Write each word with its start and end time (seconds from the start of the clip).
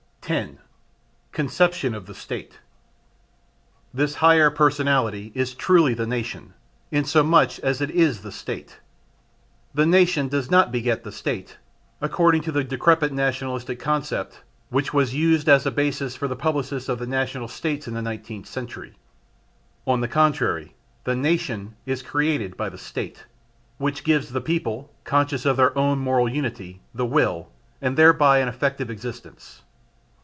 10. 0.23 0.59
Conception 1.33 1.93
of 1.93 2.05
the 2.05 2.13
State. 2.15 2.59
This 3.93 4.15
higher 4.15 4.49
personality 4.49 5.33
is 5.35 5.53
truly 5.53 5.93
the 5.93 6.07
nation, 6.07 6.53
inasmuch 6.89 7.59
as 7.59 7.81
it 7.81 7.89
is 7.91 8.21
the 8.21 8.31
State. 8.31 8.79
The 9.73 9.85
nation 9.85 10.29
does 10.29 10.49
not 10.49 10.71
beget 10.71 11.03
the 11.03 11.11
State, 11.11 11.57
according 11.99 12.43
to 12.43 12.51
the 12.53 12.63
decrepit 12.63 13.11
nationalistic 13.11 13.77
concept 13.79 14.41
which 14.69 14.93
was 14.93 15.13
used 15.13 15.49
as 15.49 15.65
a 15.65 15.71
basis 15.71 16.15
for 16.15 16.29
the 16.29 16.37
publicists 16.37 16.87
of 16.87 16.99
the 16.99 17.07
national 17.07 17.49
States 17.49 17.85
in 17.85 17.93
the 17.95 18.01
Nineteenth 18.01 18.47
Century. 18.47 18.93
On 19.85 19.99
the 19.99 20.07
contrary, 20.07 20.75
the 21.03 21.13
nation 21.15 21.75
is 21.85 22.01
created 22.03 22.55
by 22.55 22.69
the 22.69 22.77
State, 22.77 23.25
which 23.79 24.05
gives 24.05 24.29
the 24.29 24.39
people, 24.39 24.93
conscious 25.03 25.45
of 25.45 25.57
their 25.57 25.77
own 25.77 25.97
moral 25.99 26.29
unity, 26.29 26.79
the 26.95 27.05
will, 27.07 27.51
and 27.81 27.97
thereby 27.97 28.37
an 28.37 28.47
effective 28.47 28.89
existence. 28.89 29.63